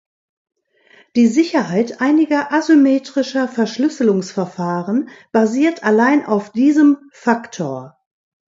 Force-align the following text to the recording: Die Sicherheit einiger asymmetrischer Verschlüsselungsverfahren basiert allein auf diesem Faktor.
Die 1.15 1.27
Sicherheit 1.27 2.01
einiger 2.01 2.51
asymmetrischer 2.51 3.47
Verschlüsselungsverfahren 3.47 5.09
basiert 5.31 5.83
allein 5.83 6.25
auf 6.25 6.51
diesem 6.51 6.97
Faktor. 7.11 7.99